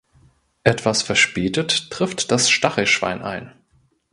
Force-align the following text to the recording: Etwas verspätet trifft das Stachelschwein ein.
Etwas 0.63 1.03
verspätet 1.03 1.91
trifft 1.91 2.31
das 2.31 2.49
Stachelschwein 2.49 3.21
ein. 3.21 3.53